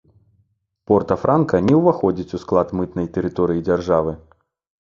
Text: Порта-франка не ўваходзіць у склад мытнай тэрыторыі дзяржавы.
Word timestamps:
Порта-франка 0.91 1.61
не 1.67 1.75
ўваходзіць 1.81 2.35
у 2.39 2.41
склад 2.47 2.67
мытнай 2.81 3.07
тэрыторыі 3.19 3.63
дзяржавы. 3.69 4.19